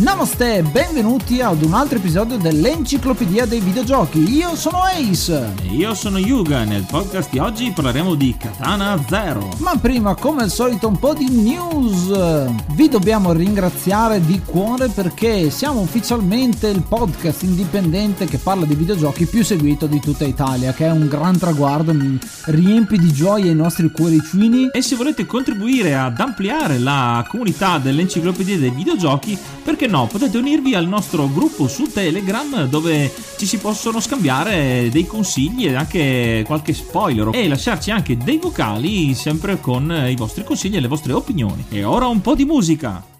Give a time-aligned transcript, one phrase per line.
[0.00, 4.34] Namaste, benvenuti ad un altro episodio dell'Enciclopedia dei Videogiochi.
[4.34, 5.52] Io sono Ace.
[5.62, 6.64] E io sono Yuga.
[6.64, 9.50] Nel podcast di oggi parleremo di Katana Zero.
[9.58, 12.50] Ma prima, come al solito, un po' di news.
[12.72, 19.26] Vi dobbiamo ringraziare di cuore perché siamo ufficialmente il podcast indipendente che parla di videogiochi
[19.26, 23.54] più seguito di tutta Italia, che è un gran traguardo, mi riempie di gioia i
[23.54, 24.70] nostri cuoricini.
[24.72, 30.74] E se volete contribuire ad ampliare la comunità dell'Enciclopedia dei Videogiochi, perché no, potete unirvi
[30.74, 36.72] al nostro gruppo su Telegram dove ci si possono scambiare dei consigli e anche qualche
[36.72, 41.64] spoiler e lasciarci anche dei vocali sempre con i vostri consigli e le vostre opinioni.
[41.68, 43.19] E ora un po' di musica.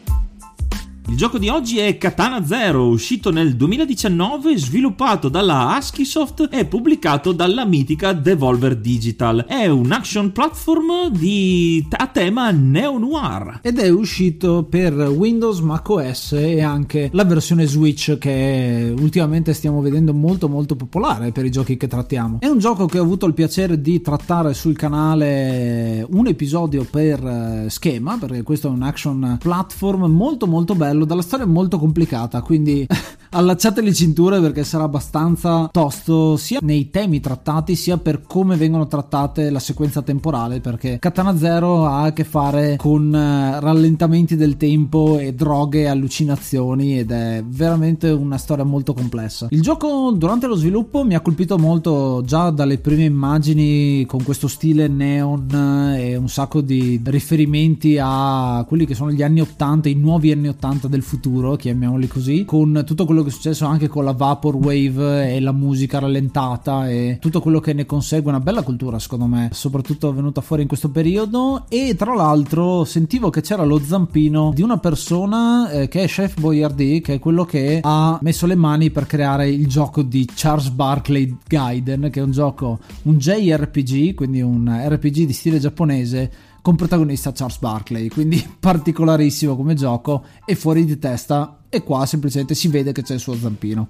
[1.11, 7.33] Il gioco di oggi è Katana Zero, uscito nel 2019, sviluppato dalla Askisoft e pubblicato
[7.33, 9.43] dalla mitica Devolver Digital.
[9.45, 11.85] È un action platform di...
[11.89, 13.59] a tema neo-noir.
[13.61, 20.13] Ed è uscito per Windows, macOS e anche la versione Switch che ultimamente stiamo vedendo
[20.13, 22.39] molto molto popolare per i giochi che trattiamo.
[22.39, 27.65] È un gioco che ho avuto il piacere di trattare sul canale un episodio per
[27.67, 32.87] schema, perché questo è un action platform molto molto bello dalla storia molto complicata, quindi
[33.33, 38.87] allacciate le cinture perché sarà abbastanza tosto sia nei temi trattati sia per come vengono
[38.87, 44.57] trattate la sequenza temporale perché Katana Zero ha a che fare con eh, rallentamenti del
[44.57, 49.47] tempo e droghe e allucinazioni ed è veramente una storia molto complessa.
[49.51, 54.47] Il gioco durante lo sviluppo mi ha colpito molto già dalle prime immagini con questo
[54.49, 59.95] stile neon e un sacco di riferimenti a quelli che sono gli anni 80, i
[59.95, 64.03] nuovi anni 80 del futuro, chiamiamoli così, con tutto quello che è successo anche con
[64.03, 68.99] la Vaporwave e la musica rallentata e tutto quello che ne consegue, una bella cultura
[68.99, 71.63] secondo me, soprattutto venuta fuori in questo periodo.
[71.69, 76.39] E tra l'altro sentivo che c'era lo zampino di una persona eh, che è Chef
[76.39, 80.69] Boyardee, che è quello che ha messo le mani per creare il gioco di Charles
[80.69, 86.75] Barkley Gaiden, che è un gioco, un JRPG, quindi un RPG di stile giapponese con
[86.75, 92.67] protagonista Charles Barkley, quindi particolarissimo come gioco e fuori di testa e qua semplicemente si
[92.67, 93.89] vede che c'è il suo zampino.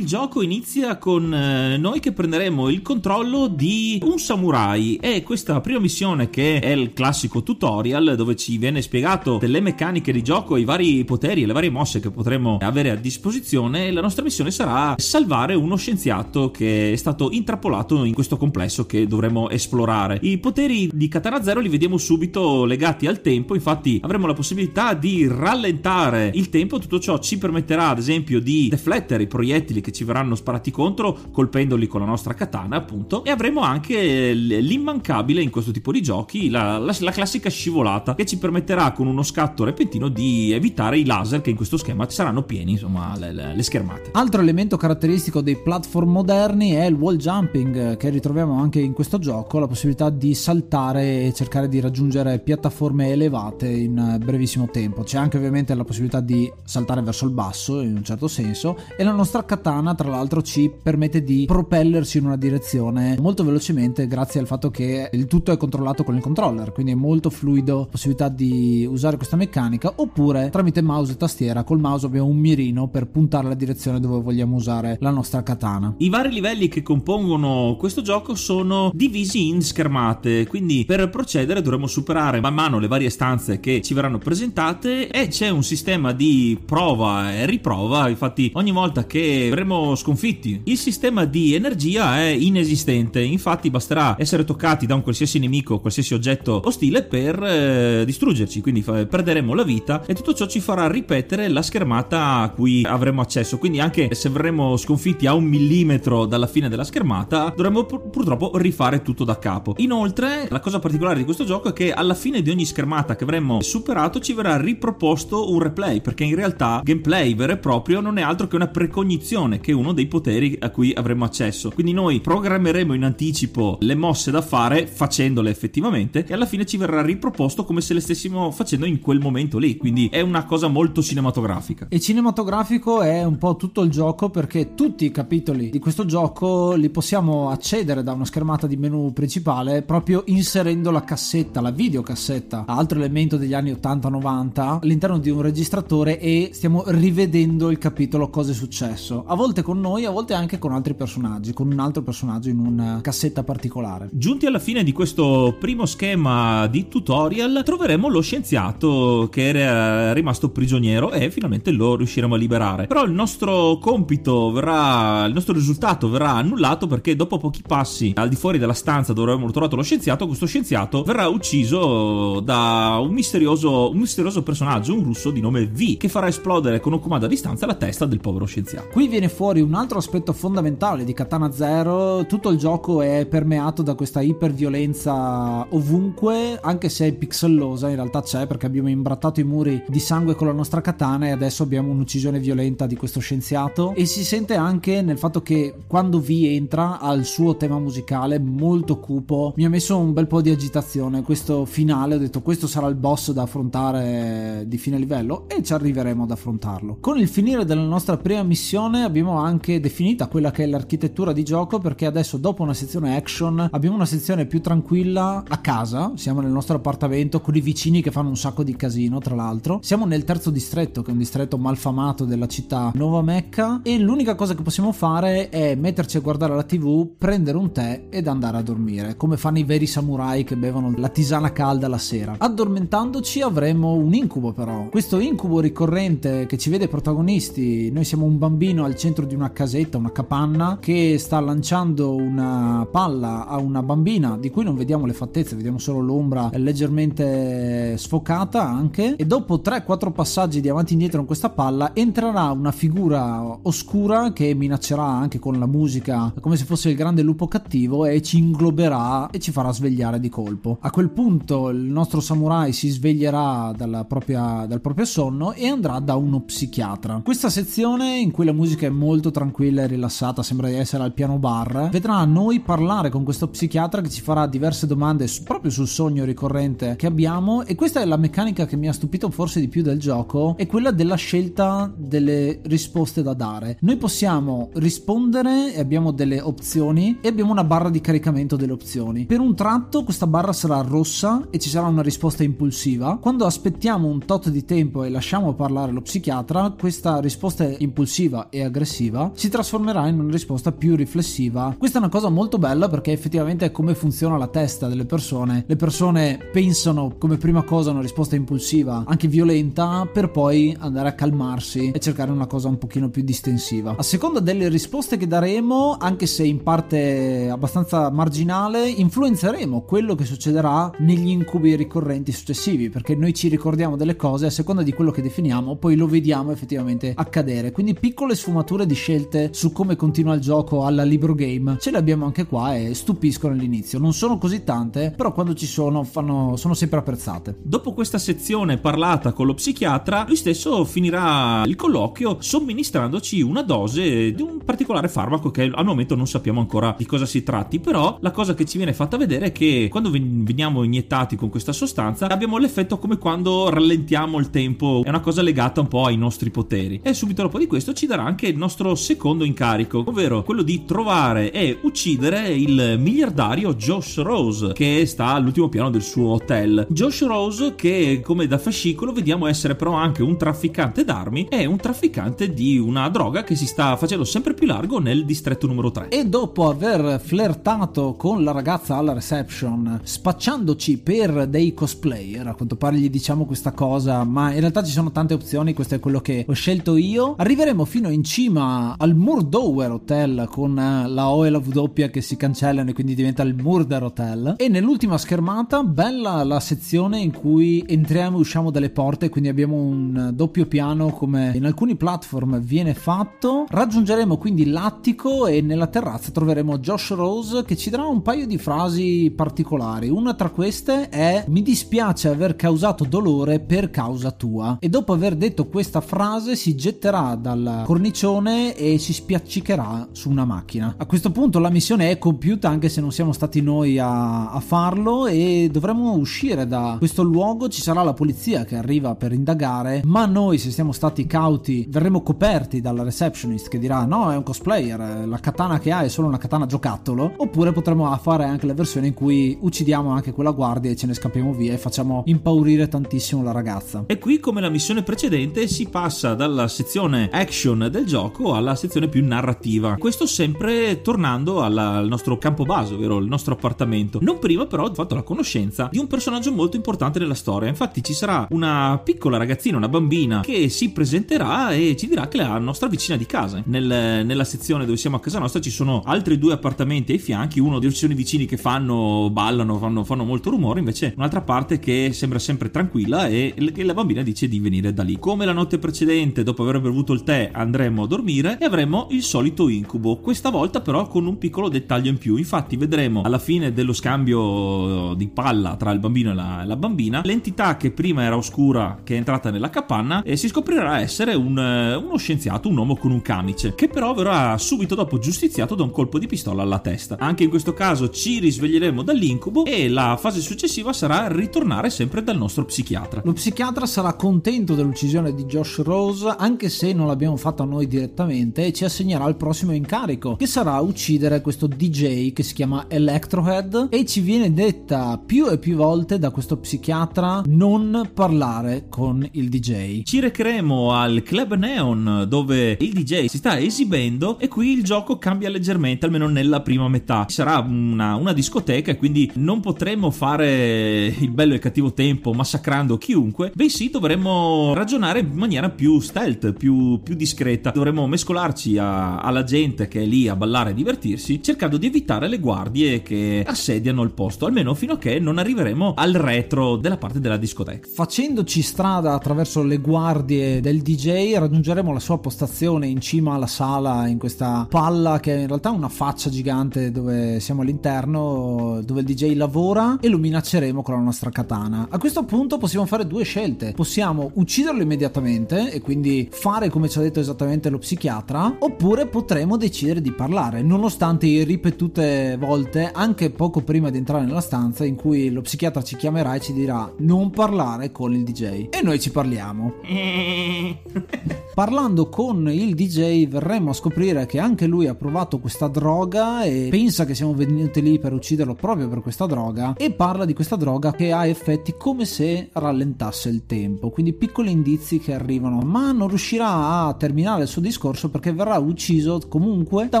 [0.04, 5.62] Il gioco inizia con eh, noi che prenderemo il controllo di un samurai e questa
[5.62, 10.58] prima missione che è il classico tutorial dove ci viene spiegato delle meccaniche di gioco,
[10.58, 13.90] i vari poteri e le varie mosse che potremo avere a disposizione.
[13.92, 19.06] La nostra missione sarà salvare uno scienziato che è stato intrappolato in questo complesso che
[19.06, 20.18] dovremo esplorare.
[20.20, 24.92] I poteri di Katana Zero li vediamo subito legati al tempo, infatti avremo la possibilità
[24.92, 29.92] di rallentare il tempo, tutto ciò ci permetterà ad esempio di deflettere i proiettili che
[29.94, 35.50] ci verranno sparati contro colpendoli con la nostra katana appunto e avremo anche l'immancabile in
[35.50, 39.64] questo tipo di giochi la, la, la, classica scivolata che ci permetterà con uno scatto
[39.64, 43.62] repentino di evitare i laser che in questo schema saranno pieni insomma le, le, le
[43.62, 44.10] schermate.
[44.12, 49.18] Altro elemento caratteristico dei platform moderni è il wall jumping che ritroviamo anche in questo
[49.18, 55.02] gioco la possibilità di saltare e cercare di raggiungere piattaforme elevate in brevissimo tempo.
[55.02, 59.04] C'è anche ovviamente la possibilità di saltare verso il basso in un certo senso e
[59.04, 64.06] la nostra katana katana tra l'altro ci permette di propellersi in una direzione molto velocemente
[64.06, 67.86] grazie al fatto che il tutto è controllato con il controller quindi è molto fluido
[67.90, 72.88] possibilità di usare questa meccanica oppure tramite mouse e tastiera col mouse abbiamo un mirino
[72.88, 75.94] per puntare la direzione dove vogliamo usare la nostra katana.
[75.98, 81.86] I vari livelli che compongono questo gioco sono divisi in schermate quindi per procedere dovremo
[81.86, 86.58] superare man mano le varie stanze che ci verranno presentate e c'è un sistema di
[86.64, 90.60] prova e riprova infatti ogni volta che verremo sconfitti.
[90.64, 96.14] Il sistema di energia è inesistente, infatti basterà essere toccati da un qualsiasi nemico, qualsiasi
[96.14, 100.88] oggetto ostile per eh, distruggerci, quindi fa- perderemo la vita e tutto ciò ci farà
[100.88, 106.26] ripetere la schermata a cui avremo accesso, quindi anche se verremo sconfitti a un millimetro
[106.26, 109.74] dalla fine della schermata dovremo pur- purtroppo rifare tutto da capo.
[109.78, 113.24] Inoltre la cosa particolare di questo gioco è che alla fine di ogni schermata che
[113.24, 118.18] avremo superato ci verrà riproposto un replay, perché in realtà gameplay vero e proprio non
[118.18, 121.70] è altro che una precognizione azione, che è uno dei poteri a cui avremo accesso.
[121.70, 126.76] Quindi noi programmeremo in anticipo le mosse da fare facendole effettivamente e alla fine ci
[126.76, 129.76] verrà riproposto come se le stessimo facendo in quel momento lì.
[129.76, 131.86] Quindi è una cosa molto cinematografica.
[131.88, 136.74] E cinematografico è un po' tutto il gioco perché tutti i capitoli di questo gioco
[136.74, 142.64] li possiamo accedere da una schermata di menu principale proprio inserendo la cassetta, la videocassetta,
[142.66, 148.50] altro elemento degli anni 80-90 all'interno di un registratore e stiamo rivedendo il capitolo cosa
[148.50, 152.02] è successo a volte con noi, a volte anche con altri personaggi, con un altro
[152.02, 154.08] personaggio in una cassetta particolare.
[154.12, 160.50] Giunti alla fine di questo primo schema di tutorial, troveremo lo scienziato che era rimasto
[160.50, 162.86] prigioniero e finalmente lo riusciremo a liberare.
[162.86, 168.28] Però il nostro compito verrà, il nostro risultato verrà annullato perché dopo pochi passi al
[168.28, 173.12] di fuori della stanza dove avremmo trovato lo scienziato, questo scienziato verrà ucciso da un
[173.12, 177.26] misterioso, un misterioso personaggio, un russo di nome V, che farà esplodere con un comando
[177.26, 178.88] a distanza la testa del povero scienziato.
[178.90, 183.82] Qui viene fuori un altro aspetto fondamentale di Katana Zero, tutto il gioco è permeato
[183.82, 189.44] da questa iperviolenza ovunque, anche se è pixellosa, in realtà c'è perché abbiamo imbrattato i
[189.44, 193.92] muri di sangue con la nostra katana e adesso abbiamo un'uccisione violenta di questo scienziato.
[193.94, 198.38] E si sente anche nel fatto che quando Vi entra ha il suo tema musicale
[198.38, 202.66] molto cupo, mi ha messo un bel po' di agitazione, questo finale ho detto questo
[202.66, 206.96] sarà il boss da affrontare di fine livello e ci arriveremo ad affrontarlo.
[207.00, 211.32] Con il finire della nostra prima missione abbiamo abbiamo anche definita quella che è l'architettura
[211.32, 216.12] di gioco perché adesso dopo una sezione action abbiamo una sezione più tranquilla a casa,
[216.14, 219.78] siamo nel nostro appartamento con i vicini che fanno un sacco di casino tra l'altro,
[219.82, 224.34] siamo nel terzo distretto che è un distretto malfamato della città Nuova Mecca e l'unica
[224.34, 228.58] cosa che possiamo fare è metterci a guardare la tv, prendere un tè ed andare
[228.58, 232.34] a dormire, come fanno i veri samurai che bevono la tisana calda la sera.
[232.36, 238.36] Addormentandoci avremo un incubo però, questo incubo ricorrente che ci vede protagonisti, noi siamo un
[238.36, 243.82] bambino al centro di una casetta, una capanna che sta lanciando una palla a una
[243.82, 249.60] bambina di cui non vediamo le fattezze, vediamo solo l'ombra leggermente sfocata anche e dopo
[249.62, 255.04] 3-4 passaggi di avanti e indietro con questa palla entrerà una figura oscura che minaccerà
[255.04, 259.38] anche con la musica come se fosse il grande lupo cattivo e ci ingloberà e
[259.38, 260.78] ci farà svegliare di colpo.
[260.80, 263.72] A quel punto il nostro samurai si sveglierà
[264.06, 267.20] propria, dal proprio sonno e andrà da uno psichiatra.
[267.24, 271.12] Questa sezione in cui la musica è molto tranquilla e rilassata, sembra di essere al
[271.12, 275.86] piano bar, vedrà noi parlare con questo psichiatra che ci farà diverse domande proprio sul
[275.86, 279.68] sogno ricorrente che abbiamo e questa è la meccanica che mi ha stupito forse di
[279.68, 283.76] più del gioco, è quella della scelta delle risposte da dare.
[283.80, 289.26] Noi possiamo rispondere e abbiamo delle opzioni e abbiamo una barra di caricamento delle opzioni.
[289.26, 293.18] Per un tratto questa barra sarà rossa e ci sarà una risposta impulsiva.
[293.20, 298.62] Quando aspettiamo un tot di tempo e lasciamo parlare lo psichiatra, questa risposta impulsiva e
[298.62, 298.92] aggressiva
[299.34, 301.74] si trasformerà in una risposta più riflessiva.
[301.76, 305.64] Questa è una cosa molto bella perché effettivamente è come funziona la testa delle persone.
[305.66, 311.14] Le persone pensano come prima cosa una risposta impulsiva, anche violenta, per poi andare a
[311.14, 313.96] calmarsi e cercare una cosa un pochino più distensiva.
[313.98, 320.24] A seconda delle risposte che daremo, anche se in parte abbastanza marginale, influenzeremo quello che
[320.24, 325.10] succederà negli incubi ricorrenti successivi, perché noi ci ricordiamo delle cose a seconda di quello
[325.10, 327.72] che definiamo, poi lo vediamo effettivamente accadere.
[327.72, 331.98] Quindi piccole sfumature di scelte su come continua il gioco alla libro game ce le
[331.98, 333.98] abbiamo anche qua e stupiscono all'inizio.
[333.98, 337.56] Non sono così tante, però quando ci sono fanno, sono sempre apprezzate.
[337.62, 344.32] Dopo questa sezione parlata con lo psichiatra, lui stesso finirà il colloquio somministrandoci una dose
[344.32, 348.18] di un particolare farmaco che al momento non sappiamo ancora di cosa si tratti, però
[348.20, 352.28] la cosa che ci viene fatta vedere è che quando veniamo iniettati con questa sostanza
[352.28, 356.50] abbiamo l'effetto come quando rallentiamo il tempo, è una cosa legata un po' ai nostri
[356.50, 357.00] poteri.
[357.02, 360.84] E subito dopo di questo ci darà anche il nostro secondo incarico, ovvero quello di
[360.84, 366.84] trovare e uccidere il miliardario Josh Rose che sta all'ultimo piano del suo hotel.
[366.90, 371.76] Josh Rose che come da fascicolo vediamo essere però anche un trafficante d'armi e un
[371.76, 376.08] trafficante di una droga che si sta facendo sempre più largo nel distretto numero 3.
[376.08, 382.74] E dopo aver flirtato con la ragazza alla reception, spacciandoci per dei cosplayer, a quanto
[382.74, 386.20] pare gli diciamo questa cosa, ma in realtà ci sono tante opzioni, questo è quello
[386.20, 387.34] che ho scelto io.
[387.36, 388.62] Arriveremo fino in cima
[388.96, 393.42] al Murdower Hotel con la O e la W che si cancellano e quindi diventa
[393.42, 394.54] il Murder Hotel.
[394.58, 399.76] E nell'ultima schermata, bella la sezione in cui entriamo e usciamo dalle porte, quindi abbiamo
[399.76, 403.66] un doppio piano come in alcuni platform viene fatto.
[403.68, 408.58] Raggiungeremo quindi l'attico e nella terrazza troveremo Josh Rose che ci darà un paio di
[408.58, 410.08] frasi particolari.
[410.08, 414.78] Una tra queste è mi dispiace aver causato dolore per causa tua.
[414.80, 420.44] E dopo aver detto questa frase si getterà dal cornicione e si spiaccicherà su una
[420.44, 420.94] macchina.
[420.96, 424.60] A questo punto la missione è compiuta anche se non siamo stati noi a, a
[424.60, 427.68] farlo e dovremo uscire da questo luogo.
[427.68, 432.22] Ci sarà la polizia che arriva per indagare, ma noi se siamo stati cauti verremo
[432.22, 436.28] coperti dalla receptionist che dirà no è un cosplayer, la katana che ha è solo
[436.28, 440.90] una katana giocattolo, oppure potremo fare anche la versione in cui uccidiamo anche quella guardia
[440.90, 444.04] e ce ne scappiamo via e facciamo impaurire tantissimo la ragazza.
[444.06, 449.08] E qui come la missione precedente si passa dalla sezione action del gioco alla sezione
[449.08, 449.96] più narrativa.
[449.96, 454.18] Questo sempre tornando alla, al nostro campo base, ovvero il nostro appartamento.
[454.20, 457.68] Non prima però ho fatto la conoscenza di un personaggio molto importante nella storia.
[457.68, 462.38] Infatti ci sarà una piccola ragazzina, una bambina che si presenterà e ci dirà che
[462.38, 463.62] è la nostra vicina di casa.
[463.66, 467.60] Nel, nella sezione dove siamo a casa nostra ci sono altri due appartamenti ai fianchi,
[467.60, 472.10] uno dove ci vicini che fanno, ballano, fanno, fanno molto rumore, invece un'altra parte che
[472.12, 475.18] sembra sempre tranquilla e la bambina dice di venire da lì.
[475.18, 479.22] Come la notte precedente, dopo aver bevuto il tè, andremo a dormire e avremo il
[479.22, 480.16] solito incubo.
[480.16, 482.36] Questa volta però con un piccolo dettaglio in più.
[482.36, 487.20] Infatti vedremo alla fine dello scambio di palla tra il bambino e la, la bambina,
[487.22, 491.56] l'entità che prima era oscura, che è entrata nella capanna, e si scoprirà essere un,
[491.58, 495.90] uno scienziato, un uomo con un camice, che però verrà subito dopo giustiziato da un
[495.90, 497.16] colpo di pistola alla testa.
[497.18, 502.38] Anche in questo caso ci risveglieremo dall'incubo e la fase successiva sarà ritornare sempre dal
[502.38, 503.20] nostro psichiatra.
[503.22, 508.12] Lo psichiatra sarà contento dell'uccisione di Josh Rose, anche se non l'abbiamo fatta noi direttamente
[508.14, 512.86] immediatamente e ci assegnerà il prossimo incarico, che sarà uccidere questo DJ che si chiama
[512.88, 519.26] Electrohead e ci viene detta più e più volte da questo psichiatra non parlare con
[519.32, 520.02] il DJ.
[520.02, 525.18] Ci recheremo al Club Neon dove il DJ si sta esibendo e qui il gioco
[525.18, 527.26] cambia leggermente, almeno nella prima metà.
[527.28, 532.32] Sarà una, una discoteca e quindi non potremo fare il bello e il cattivo tempo
[532.32, 537.70] massacrando chiunque, bensì dovremmo ragionare in maniera più stealth, più, più discreta.
[537.70, 542.28] Dovremmo mescolarci a, alla gente che è lì a ballare e divertirsi, cercando di evitare
[542.28, 546.96] le guardie che assediano il posto, almeno fino a che non arriveremo al retro della
[546.96, 547.88] parte della discoteca.
[547.92, 554.06] Facendoci strada attraverso le guardie del DJ, raggiungeremo la sua postazione in cima alla sala,
[554.06, 559.06] in questa palla che è in realtà una faccia gigante dove siamo all'interno, dove il
[559.06, 561.88] DJ lavora e lo minacceremo con la nostra katana.
[561.90, 563.72] A questo punto possiamo fare due scelte.
[563.72, 569.56] Possiamo ucciderlo immediatamente e quindi fare come ci ha detto esattamente lo psichiatra, oppure potremo
[569.56, 575.30] decidere di parlare, nonostante ripetute volte, anche poco prima di entrare nella stanza, in cui
[575.30, 578.68] lo psichiatra ci chiamerà e ci dirà non parlare con il DJ.
[578.70, 579.74] E noi ci parliamo.
[581.54, 586.66] Parlando con il DJ verremo a scoprire che anche lui ha provato questa droga e
[586.68, 590.56] pensa che siamo venuti lì per ucciderlo proprio per questa droga e parla di questa
[590.56, 595.92] droga che ha effetti come se rallentasse il tempo, quindi piccoli indizi che arrivano, ma
[595.92, 600.00] non riuscirà a terminare il suo discorso perché verrà ucciso comunque da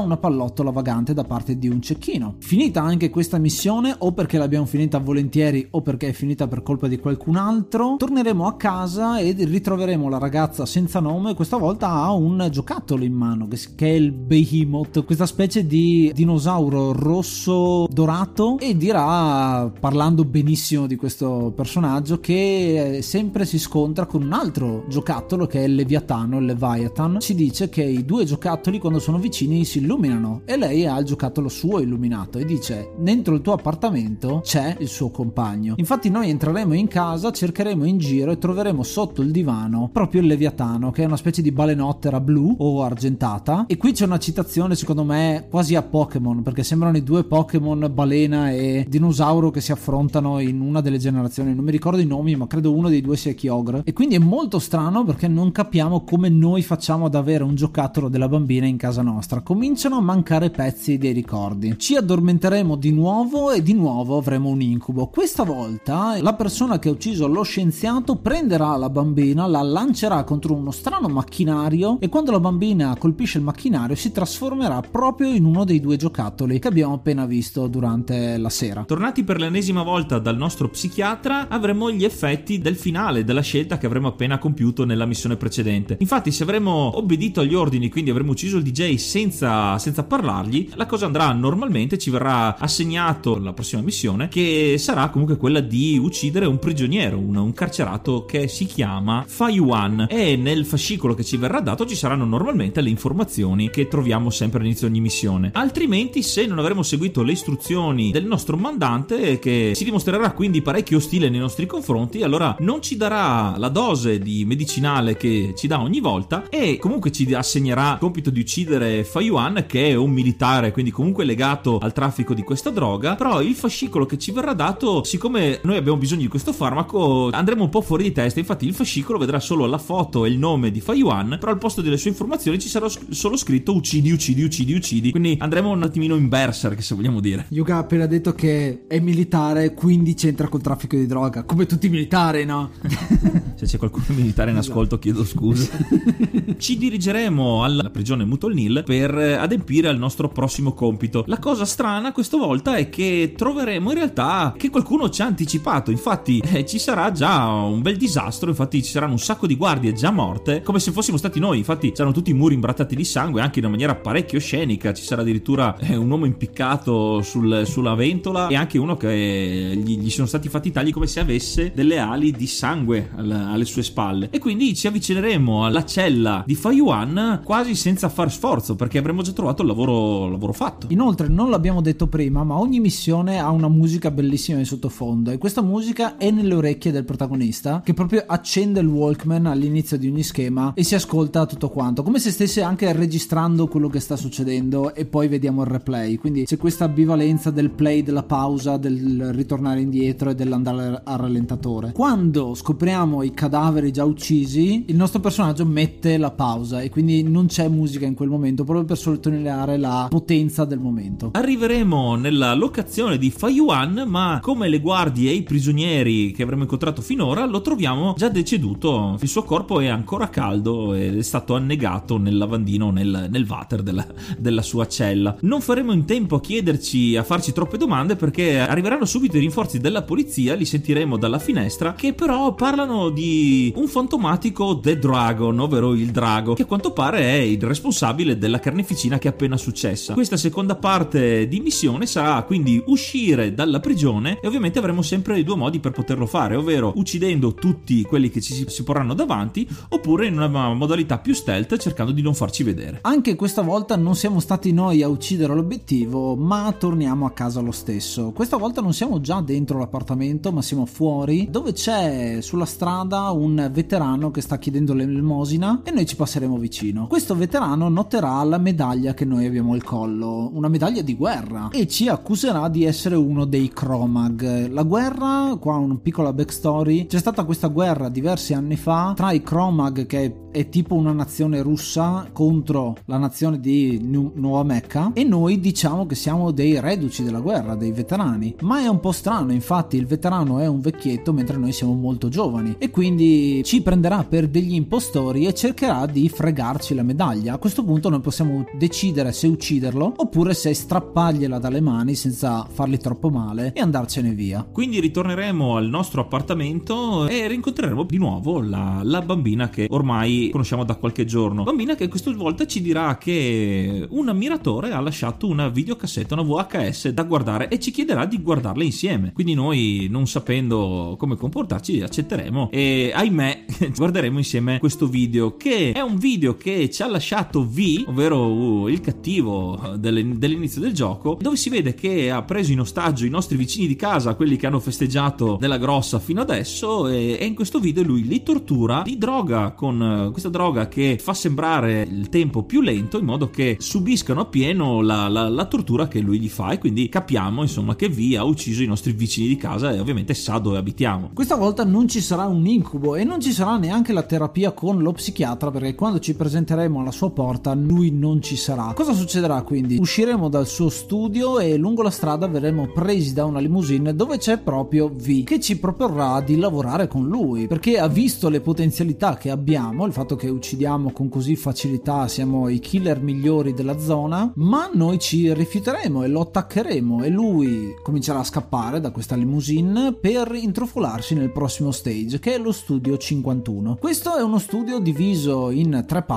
[0.00, 2.36] una pallottola vagante da parte di un cecchino.
[2.38, 6.88] Finita anche questa missione o perché l'abbiamo finita volentieri o perché è finita per colpa
[6.88, 12.12] di qualcun altro, torneremo a casa e ritroveremo la ragazza senza nome questa volta ha
[12.12, 18.76] un giocattolo in mano che è il Behemoth, questa specie di dinosauro rosso dorato e
[18.76, 25.60] dirà parlando benissimo di questo personaggio che sempre si scontra con un altro giocattolo che
[25.60, 27.18] è il Leviatano, il Leviathan.
[27.20, 31.04] Ci dice che i due giocattoli quando sono vicini si illuminano e lei ha il
[31.04, 35.74] giocattolo suo illuminato e dice dentro il tuo appartamento c'è il suo compagno.
[35.78, 40.28] Infatti noi entreremo in casa, cercheremo in giro e troveremo sotto il divano proprio il
[40.28, 43.64] Leviatano che è una specie di balenottera blu o argentata.
[43.66, 47.90] E qui c'è una citazione, secondo me, quasi a Pokémon, perché sembrano i due Pokémon
[47.92, 51.52] balena e dinosauro che si affrontano in una delle generazioni.
[51.52, 53.82] Non mi ricordo i nomi, ma credo uno dei due sia Kyogre.
[53.84, 57.62] E quindi è molto strano perché non capiamo come noi facciamo ad avere un giocattolo
[58.08, 59.40] della bambina in casa nostra.
[59.40, 61.74] Cominciano a mancare pezzi dei ricordi.
[61.78, 65.06] Ci addormenteremo di nuovo e di nuovo avremo un incubo.
[65.08, 70.54] Questa volta la persona che ha ucciso lo scienziato prenderà la bambina, la lancerà contro
[70.54, 75.64] uno strano macchinario e quando la bambina colpisce il macchinario si trasformerà proprio in uno
[75.64, 78.84] dei due giocattoli che abbiamo appena visto durante la sera.
[78.84, 83.86] Tornati per l'ennesima volta dal nostro psichiatra, avremo gli effetti del finale della scelta che
[83.86, 85.96] avremo appena compiuto nella missione precedente.
[86.00, 90.86] Infatti, se avremo obbedito agli ordini, quindi avremo ucciso il DJ senza, senza parlargli, la
[90.86, 96.46] cosa andrà normalmente, ci verrà assegnato la prossima missione, che sarà comunque quella di uccidere
[96.46, 100.06] un prigioniero, un, un carcerato che si chiama Faiwan.
[100.10, 104.58] E nel fascicolo che ci verrà dato ci saranno normalmente le informazioni che troviamo sempre
[104.58, 105.50] all'inizio di ogni missione.
[105.54, 110.98] Altrimenti, se non avremo seguito le istruzioni del nostro mandante, che si dimostrerà quindi parecchio
[110.98, 115.80] ostile nei nostri confronti, allora non ci darà la dose di medicinale che ci dà
[115.80, 120.72] ogni volta e comunque ci assegnerà il compito di uccidere Fayuan, che è un militare,
[120.72, 123.14] quindi comunque legato al traffico di questa droga.
[123.14, 127.64] Però il fascicolo che ci verrà dato, siccome noi abbiamo bisogno di questo farmaco, andremo
[127.64, 128.40] un po' fuori di testa.
[128.40, 131.58] Infatti, il fascicolo vedrà solo la foto e il nome di Fayuan Yuan, però al
[131.58, 135.10] posto delle sue informazioni ci sarà solo scritto uccidi, uccidi, uccidi, uccidi.
[135.10, 137.46] Quindi andremo un attimino in berserk, se vogliamo dire.
[137.50, 141.86] Yuga ha appena detto che è militare, quindi c'entra col traffico di droga, come tutti
[141.86, 142.70] i militari, no?
[143.54, 145.68] se c'è qualcuno militare in ascolto, chiedo scusa.
[146.56, 151.24] ci dirigeremo alla prigione Mutolnil per adempiere al nostro prossimo compito.
[151.26, 155.90] La cosa strana questa volta è che troveremo in realtà che qualcuno ci ha anticipato.
[155.90, 158.50] Infatti, eh, ci sarà già un bel disastro.
[158.50, 161.58] Infatti, ci saranno un sacco di guardie già morte, come se fossimo stati noi.
[161.58, 164.92] Infatti, c'erano tutti i muri imbrattati di sangue, anche in una maniera parecchio scenica.
[164.92, 169.98] Ci sarà addirittura eh, un uomo impiccato sul, sulla ventola e anche uno che gli,
[169.98, 173.82] gli, sono stati fatti tagli come se avesse delle ali di sangue alla, alle sue
[173.82, 174.28] spalle.
[174.30, 177.13] E quindi ci avvicineremo alla cella di Fayuan
[177.44, 180.86] quasi senza far sforzo, perché avremmo già trovato il lavoro, lavoro fatto.
[180.90, 185.30] Inoltre, non l'abbiamo detto prima, ma ogni missione ha una musica bellissima in sottofondo.
[185.30, 190.08] E questa musica è nelle orecchie del protagonista, che proprio accende il Walkman all'inizio di
[190.08, 194.16] ogni schema e si ascolta tutto quanto, come se stesse anche registrando quello che sta
[194.16, 196.16] succedendo e poi vediamo il replay.
[196.16, 201.92] Quindi c'è questa ambivalenza del play, della pausa, del ritornare indietro e dell'andare al rallentatore.
[201.92, 207.46] Quando scopriamo i cadaveri già uccisi, il nostro personaggio mette la pausa e quindi non
[207.46, 211.30] c'è musica in quel momento, proprio per sottolineare la potenza del momento.
[211.32, 217.02] Arriveremo nella locazione di Fayuan, ma come le guardie e i prigionieri che avremo incontrato
[217.02, 219.16] finora, lo troviamo già deceduto.
[219.20, 223.82] Il suo corpo è ancora caldo ed è stato annegato nel lavandino, nel, nel water
[223.82, 224.06] della,
[224.38, 225.36] della sua cella.
[225.40, 229.78] Non faremo in tempo a chiederci, a farci troppe domande perché arriveranno subito i rinforzi
[229.78, 235.92] della polizia, li sentiremo dalla finestra, che però parlano di un fantomatico The Dragon, ovvero
[235.94, 240.14] il drago, che a quanto pare è il responsabile della carneficina che è appena successa.
[240.14, 245.44] Questa seconda parte di missione sarà quindi uscire dalla prigione e ovviamente avremo sempre i
[245.44, 250.26] due modi per poterlo fare, ovvero uccidendo tutti quelli che ci si porranno davanti oppure
[250.26, 253.00] in una modalità più stealth cercando di non farci vedere.
[253.02, 257.72] Anche questa volta non siamo stati noi a uccidere l'obiettivo, ma torniamo a casa lo
[257.72, 258.30] stesso.
[258.30, 263.68] Questa volta non siamo già dentro l'appartamento, ma siamo fuori, dove c'è sulla strada un
[263.72, 266.82] veterano che sta chiedendo l'elemosina e noi ci passeremo vicino.
[267.08, 271.86] Questo veterano noterà la medaglia che noi abbiamo al collo, una medaglia di guerra, e
[271.86, 274.68] ci accuserà di essere uno dei Cromag.
[274.70, 279.42] La guerra, qua una piccola backstory, c'è stata questa guerra diversi anni fa tra i
[279.42, 285.24] Cromag che è tipo una nazione russa contro la nazione di nu- Nuova Mecca e
[285.24, 288.54] noi diciamo che siamo dei reduci della guerra, dei veterani.
[288.60, 292.28] Ma è un po' strano, infatti il veterano è un vecchietto mentre noi siamo molto
[292.28, 297.54] giovani e quindi ci prenderà per degli impostori e cercherà di fregarci la medaglia.
[297.54, 302.96] A questo punto noi possiamo decidere se ucciderlo oppure se strappargliela dalle mani senza fargli
[302.96, 304.66] troppo male e andarcene via.
[304.70, 310.84] Quindi ritorneremo al nostro appartamento e rincontreremo di nuovo la, la bambina che ormai conosciamo
[310.84, 311.62] da qualche giorno.
[311.62, 317.10] Bambina che questa volta ci dirà che un ammiratore ha lasciato una videocassetta, una VHS
[317.10, 319.32] da guardare e ci chiederà di guardarla insieme.
[319.32, 326.00] Quindi noi, non sapendo come comportarci, accetteremo e ahimè guarderemo insieme questo video che è
[326.00, 331.56] un video che ci ha lasciato V, ovvero uh, il cattivo dell'inizio del gioco, dove
[331.56, 334.80] si vede che ha preso in ostaggio i nostri vicini di casa, quelli che hanno
[334.80, 339.72] festeggiato della grossa fino adesso e, e in questo video lui li tortura, li droga
[339.72, 345.02] con questa droga che fa sembrare il tempo più lento in modo che subiscano appieno
[345.02, 348.44] la, la, la tortura che lui gli fa e quindi capiamo insomma che V ha
[348.44, 351.32] ucciso i nostri vicini di casa e ovviamente sa dove abitiamo.
[351.34, 355.02] Questa volta non ci sarà un incubo e non ci sarà neanche la terapia con
[355.02, 358.92] lo psichiatra perché quando ci presenteremo alla sua porta lui non ci sarà.
[358.94, 359.96] Cosa succederà quindi?
[359.96, 364.58] Usciremo dal suo studio e lungo la strada verremo presi da una limousine dove c'è
[364.58, 369.48] proprio V che ci proporrà di lavorare con lui perché ha visto le potenzialità che
[369.48, 374.90] abbiamo, il fatto che uccidiamo con così facilità, siamo i killer migliori della zona, ma
[374.92, 380.52] noi ci rifiuteremo e lo attaccheremo e lui comincerà a scappare da questa limousine per
[380.54, 383.96] intrufolarsi nel prossimo stage che è lo studio 51.
[383.98, 386.32] Questo è uno studio diviso in tre parti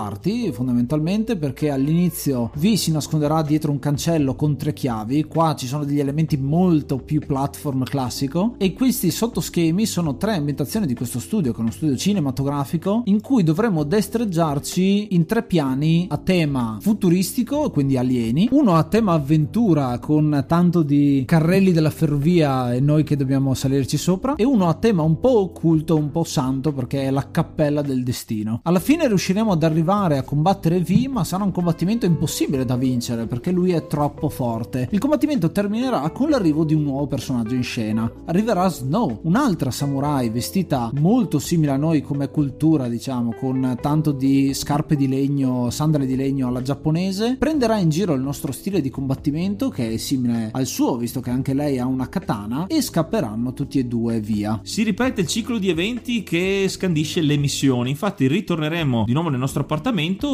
[0.51, 5.85] fondamentalmente perché all'inizio V si nasconderà dietro un cancello con tre chiavi, qua ci sono
[5.85, 8.53] degli elementi molto più platform classico.
[8.57, 13.21] E questi sottoschemi sono tre ambientazioni di questo studio che è uno studio cinematografico in
[13.21, 19.97] cui dovremo destreggiarci in tre piani a tema futuristico, quindi alieni, uno a tema avventura
[19.97, 24.75] con tanto di carrelli della ferrovia e noi che dobbiamo salirci sopra, e uno a
[24.75, 28.59] tema un po' occulto, un po' santo perché è la cappella del destino.
[28.63, 33.25] Alla fine riusciremo ad arrivare a combattere V, ma sarà un combattimento impossibile da vincere
[33.25, 34.89] perché lui è troppo forte.
[34.91, 38.11] Il combattimento terminerà con l'arrivo di un nuovo personaggio in scena.
[38.25, 44.53] Arriverà Snow, un'altra samurai vestita molto simile a noi come cultura, diciamo, con tanto di
[44.53, 48.89] scarpe di legno, sandale di legno alla giapponese, prenderà in giro il nostro stile di
[48.89, 53.53] combattimento che è simile al suo, visto che anche lei ha una katana, e scapperanno
[53.53, 54.59] tutti e due via.
[54.63, 59.39] Si ripete il ciclo di eventi che scandisce le missioni, infatti ritorneremo di nuovo nel
[59.39, 59.75] nostro appartamento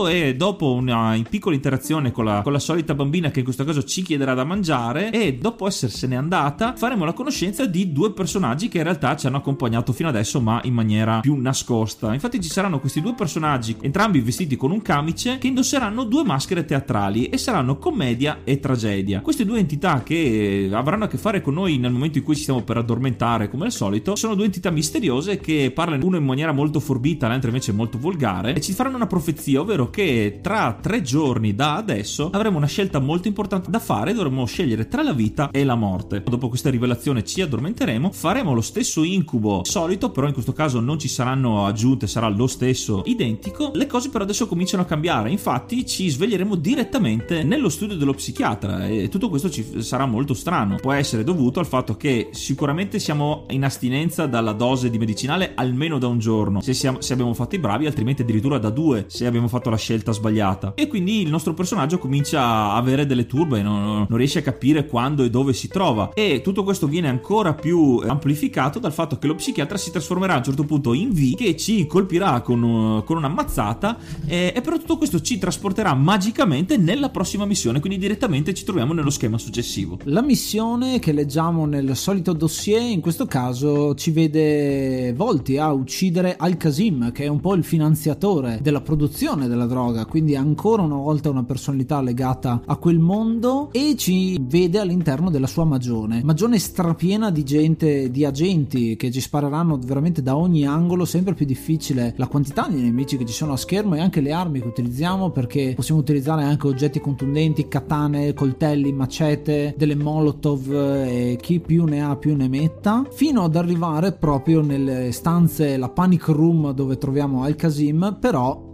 [0.07, 3.83] e dopo una piccola interazione con la, con la solita bambina che in questo caso
[3.83, 8.77] ci chiederà da mangiare e dopo essersene andata faremo la conoscenza di due personaggi che
[8.77, 12.13] in realtà ci hanno accompagnato fino adesso ma in maniera più nascosta.
[12.13, 16.65] Infatti ci saranno questi due personaggi entrambi vestiti con un camice, che indosseranno due maschere
[16.65, 19.21] teatrali e saranno commedia e tragedia.
[19.21, 22.43] Queste due entità che avranno a che fare con noi nel momento in cui ci
[22.43, 26.51] stiamo per addormentare, come al solito, sono due entità misteriose che parlano uno in maniera
[26.51, 31.01] molto forbita, l'altro invece molto volgare, e ci faranno una profezia, ovvero che tra tre
[31.01, 35.49] giorni da adesso avremo una scelta molto importante da fare, dovremo scegliere tra la vita
[35.51, 36.23] e la morte.
[36.23, 40.99] Dopo questa rivelazione ci addormenteremo, faremo lo stesso incubo solito, però in questo caso non
[40.99, 45.29] ci saranno aggiunte, sarà lo stesso identico, le cose però adesso cominciano a cambiare.
[45.29, 50.77] Infatti ci sveglieremo direttamente nello studio dello psichiatra e tutto questo ci sarà molto strano.
[50.77, 55.97] Può essere dovuto al fatto che sicuramente siamo in astinenza dalla dose di medicinale almeno
[55.97, 59.22] da un giorno se, siamo, se abbiamo fatto i bravi, altrimenti addirittura da due se
[59.25, 60.73] abbiamo fatto la scelta sbagliata.
[60.75, 64.85] E quindi il nostro personaggio comincia a avere delle turbe, non, non riesce a capire
[64.85, 66.11] quando e dove si trova.
[66.13, 70.37] E tutto questo viene ancora più amplificato dal fatto che lo psichiatra si trasformerà a
[70.37, 74.97] un certo punto in V che ci colpirà con, con un'ammazzata e, e però tutto
[74.97, 79.99] questo ci trasporterà magicamente nella prossima missione, quindi direttamente ci troviamo nello schema successivo.
[80.05, 86.35] La missione che leggiamo nel solito dossier in questo caso ci vede volti a uccidere
[86.37, 89.12] Al-Qasim, che è un po' il finanziatore della produzione
[89.47, 94.79] della droga, quindi ancora una volta una personalità legata a quel mondo e ci vede
[94.79, 96.21] all'interno della sua magione.
[96.23, 101.45] Magione strapiena di gente, di agenti che ci spareranno veramente da ogni angolo, sempre più
[101.45, 104.67] difficile la quantità di nemici che ci sono a schermo e anche le armi che
[104.67, 111.85] utilizziamo perché possiamo utilizzare anche oggetti contundenti, katane, coltelli, macete, delle molotov e chi più
[111.85, 116.97] ne ha più ne metta, fino ad arrivare proprio nelle stanze, la panic room dove
[116.97, 118.71] troviamo Al-Qasim, però